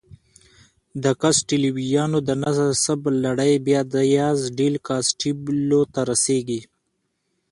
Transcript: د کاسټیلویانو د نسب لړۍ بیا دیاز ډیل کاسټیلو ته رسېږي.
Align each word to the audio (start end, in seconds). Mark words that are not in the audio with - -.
د 1.03 1.05
کاسټیلویانو 1.21 2.17
د 2.27 2.29
نسب 2.43 2.99
لړۍ 3.23 3.53
بیا 3.65 3.81
دیاز 3.93 4.39
ډیل 4.59 4.75
کاسټیلو 4.87 5.81
ته 5.93 6.01
رسېږي. 6.11 6.61